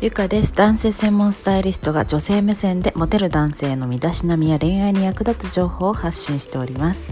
[0.00, 0.54] ゆかです。
[0.54, 7.10] 男性専門スタイリストが女性目線でモテる男性の身だしなみや恋愛に役立つ情報を発信しております。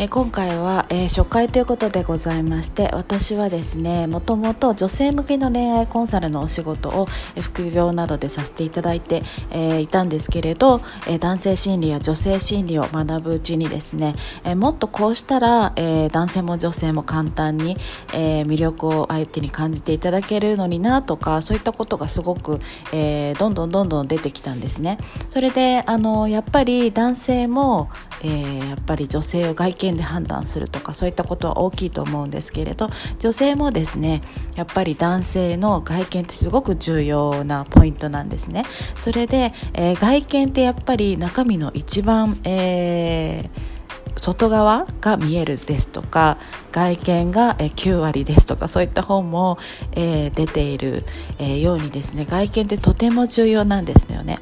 [0.00, 14.14] えー、今回は、えー、初回ということでございまして私はですねもともと女性向けの恋愛コンサルのお仕事を、え、副業などでさせていただいて、えいたんですけれど、え男性心理や女性心理を学ぶうちにですね、
[14.44, 17.76] えもっとこうしたら、え男性も女性も簡単に、
[18.12, 22.60] え魅力を相手に感じていただけるのになとかそういったことがすごく、
[22.92, 24.98] えどんどんどんどん出てきたんですね。
[25.30, 27.90] それであのやっぱり男性も、
[28.22, 34.22] えやっぱり女性を外見見で判断するとかそういったことは大きいと思うんですけれど女性もですね
[34.54, 38.64] やっぱり男性の外見ってすごく重要なポイントなんですね
[39.00, 43.78] それで、えー、外見ってやっぱり中身の一番、えー
[44.18, 46.38] 外側が見えるですとか
[46.72, 49.58] 外見が9割ですとかそういった本も、
[49.92, 51.04] えー、出ている、
[51.38, 54.38] え、ようにですね外見ってとても重要なんですよね。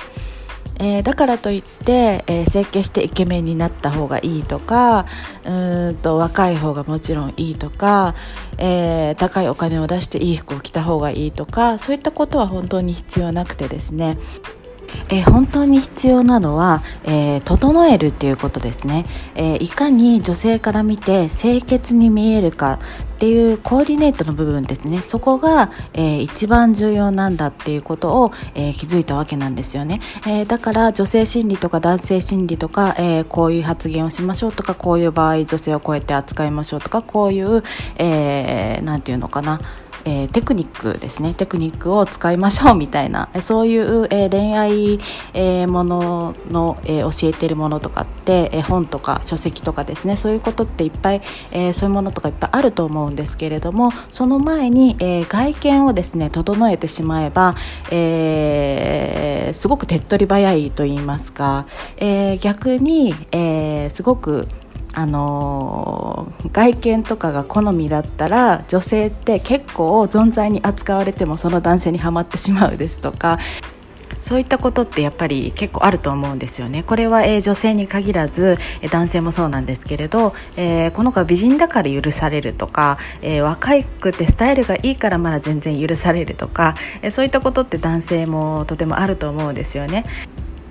[0.79, 5.07] えー、だからといって、えー、整形してイケメンになった方がいいとか
[5.45, 8.15] うんと若い方がもちろんいいとか、
[8.59, 14.19] えー、高いお金を出していい服を着た方がいいとかそういったことは本当に必要なくてですね。
[15.09, 22.79] えー、本当に必要なのは、えー、整えるっていうことですね、えー、いかに女性から見て清潔に見えるか
[23.17, 25.01] っていうコーディネートの部分ですね。
[25.01, 37.63] そこが、え一番重要なんだっていうことを、え気づいたわけなんですよね、えだから女性心理とか男性心理とか、えこういう発言をしましょうとかこういう場合女性をこうやって扱いましょうとかこういう、
[37.97, 39.63] えー、て言うのかな。
[40.07, 41.35] えー、テクニックですね。
[41.35, 43.29] テクニックを使いましょうみたいな。
[43.43, 44.95] そういう、えー、恋愛、
[45.35, 50.17] えー、ものの、えー、教えてるものとかって、えー、本とか書籍とかですね。
[50.17, 57.55] そういうことっていっぱい、えー、そういうものとかいっぱいあると思うんですけれどもその前に、えー、外見をですね整えてしまえば、
[57.91, 61.67] えー、すごく手っ取り早いと言いますか、
[61.97, 64.47] えー、逆に、えー、すごく
[64.99, 73.39] あのー、外見とかが好みだったら女性って結構存在に扱われてもその男性にはまってしまうですとか
[74.23, 76.83] そういったことってやっぱり結構あると思うんですよね。
[76.83, 90.07] これは、えー、女性に限らず、えー、男性もそうなんですけれど、えー、この子は美人だから許されるとか、え若くてスタイルがいいからまだ全然許されるとか、えそういったことって男性もとてもあると思うんですよね。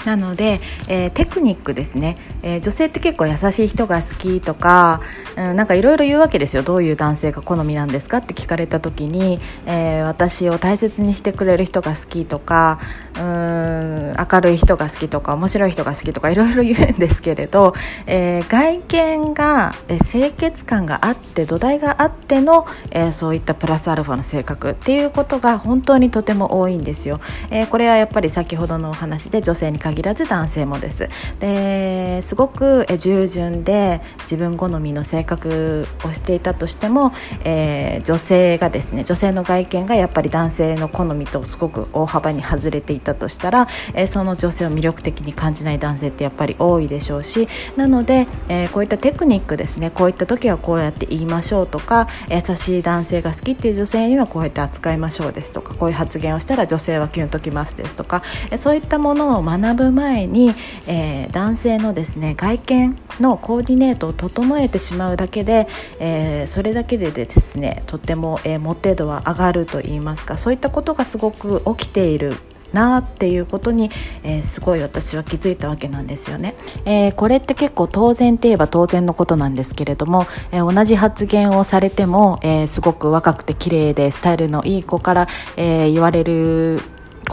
[0.06, 5.02] なので、えー、テクニックですね、えー、女性って結構優しい人が好きとか、
[5.36, 6.64] うん、なんかいろいろ言うわけですよ。
[6.64, 12.80] どういう男性が好みなんですかって聞かれた時に、えー、私を大切にしてくれる人が好きとか
[13.18, 17.74] うん明るい人が好きとか面白い人が好きとかいろいろ言うんですけれど、
[18.08, 31.10] え、外見が、え清潔感があって土台があっての、えそういったプラスアルファの性格っていうことが本当にとても多いんですよ、えこれはやっぱり先ほどのお話で女性に限限らず男性もです。
[31.40, 37.14] ですごく従順で自分好みの性格をしていたとしても、
[37.44, 47.48] えー、女性がですね女性の外見がやっぱり男性の好みとすごく大幅に外れていたとしたら、えー、その女性を魅力的に感じない男性ってやっぱり多いでしょうし
[47.78, 58.24] なので、えー、こういったテクニックですねこういった時はこうやって言いましょうとか優しい男性が好きっていう女性にはこうやって扱いましょうですとかこういう発言をしたら女性はキュンときますですとか、
[58.60, 60.54] そういったものを学ぶぶ前に、
[60.88, 65.68] えー、男性のですね外見のコーディネートを整えてしまうだけで、
[66.00, 72.36] えー、それだけでですねとても、えー、モテ度は上がると言いますかそういったことがすごく起きている
[72.74, 73.90] なっていうことに、
[74.24, 86.82] えー、すごい私は気づいたわけなんですよね、えー、これって結構当然って言えば当然のことなんですけれども、えー、同じ発言をされても、えすごく若くて綺麗でスタイルのいい子から、え言われる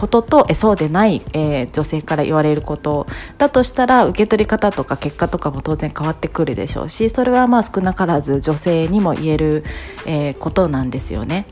[0.03, 9.63] こととえそうでない、えー、女性から言われることだとしたら受け取り方とか結果とかも当然変わってくるでしょうしそれはまあ少なからず女性にも言える、
[10.05, 11.45] えー、ことなんですよね。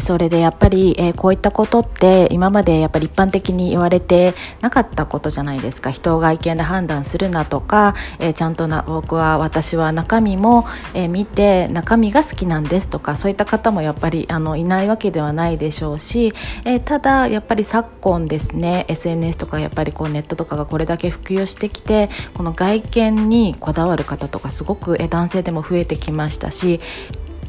[0.00, 5.90] それでやっぱり、えー、こういったことって今までやっぱり一般的に言われてなかったことじゃないですか。
[5.90, 16.32] 人を外見で判断するなとか、えー、ちゃんとな僕は私は中身も、えー、見て中身が好きなんですとかそういった方もやっぱりあのいないわけではないでしょうし、
[16.64, 26.80] えただやっぱり昨今ですね SNS とかやっぱりこうネットとかがこれだけ普及してきてこの外見にこだわる方とかすごく、え男性でも増えてきましたし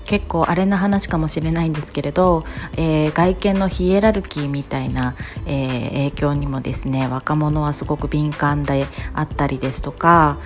[0.06, 2.46] 結構あれな話かもしれないんですけれど、
[2.78, 5.16] えー、外見のヒエラルキーみたいな、
[5.46, 10.38] えー、影響にもですね若者はすごく敏感であったりですとか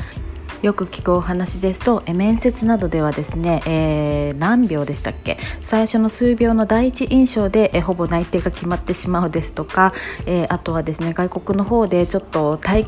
[0.62, 5.38] よく聞くお話ですと面接などではですね、えー、何秒でしたっけ？
[5.62, 9.94] 最初の数秒の第一印象で、え、ほぼ内定が決まってしまうですとか、
[10.26, 12.84] えー、あとはですね外国の方でちょっと体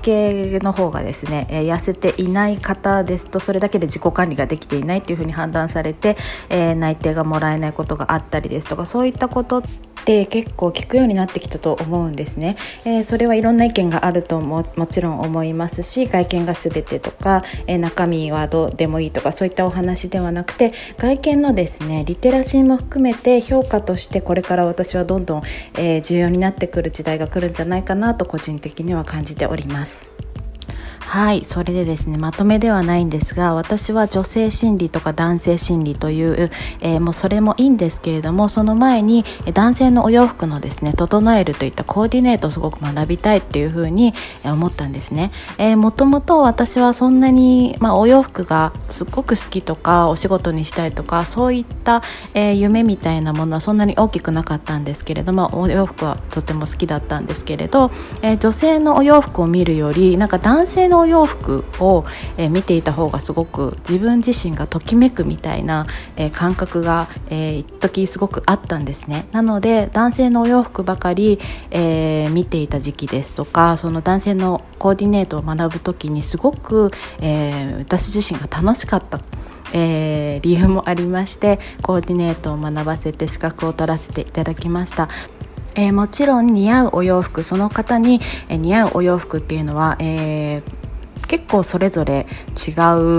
[0.60, 6.18] 型の方がですね、え、痩せていない方ですとそれだけで自己管理ができていないというふうに判断されて、
[6.50, 9.70] えー、内定がもらえないことがあったりですとかそういったことって
[10.06, 25.44] 結構聞くようになってきたと思うんですね、えー、それはいろんな意見があるとももちろん思いますし外見が全てとか、えー、中身はどうでもいいとかそういったお話ではなくて外見のですねリテラシーも含めて評価としてこれから私はどんどん、
[25.76, 30.21] えー、重要になってくる時代が来るんじゃないかなと個人的には感じております。
[31.12, 36.50] はいそれでですねまとめではないんですが私は女性心理とか男性心理という、
[36.80, 44.14] えー、もうそれもいいんですけれどもその前に男性のお洋服のですね整えるといったコーディネートをすごく学びたいっていうふうに
[44.46, 52.04] 思ったんですね、えー、もともと私はそんなに、まあ、お洋服がすっごく好きとかお仕事にしたいとかそういった、
[52.36, 57.92] えー、夢みたいなものはそんなに大きくなかったんですけれどもお洋服はとても好きだったんですけれど、
[58.22, 62.06] えー、女性のお洋服を見るよりなんか男性のお洋服を、
[62.38, 69.28] え、見ていた方がすごく自分自身がときめくみたいな、え、感覚が、えー、一時すごくあったんですね。
[69.32, 71.40] なので男性のお洋服ばかり、
[71.72, 79.20] えー、見ていた時期ですとかその男性のコーディネートを学ぶ時にすごく、えー、私自身が楽しかった
[79.74, 85.08] えー、理由もありましてコーディネートを学ばせて資格を取らせていただきました。
[85.74, 88.20] えー、もちろん似合うお洋服その方に、
[88.50, 90.64] えー、似合うお洋服っていうのは、えー、
[91.32, 92.72] 結構それぞれ違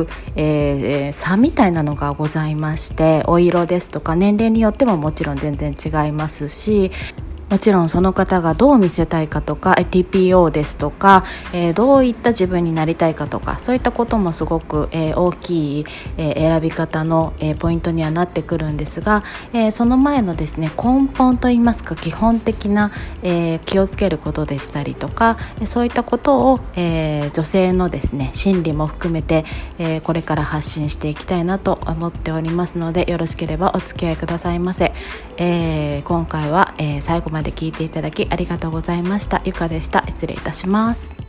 [0.02, 0.06] う、
[0.36, 6.90] えー、差みたいなのがございましてお色ですとか年齢によってももちろん全然違いますし
[7.52, 11.22] もちろんその方がどう見せたいかとか TPO ですとか、
[11.52, 19.22] えー、どういった自分になりたいかとかそういったこともすごく、えー、大きい、えー、選び方の、えポイントにはなってくるんですが、
[19.52, 22.90] えその前のですね根本といいますか基本的な、
[23.22, 29.44] え気をつけることでしたりとかそういったことを、え女性のですね心理も含めて、
[29.78, 34.94] えこれから発信していきたいなと思っておりますのでよろしければお付き合いくださいませ、
[35.36, 39.42] え今回は、え最後までで聞いていただきありがとうございました。
[39.44, 40.04] ゆかでした。
[40.08, 41.21] 失礼いたします。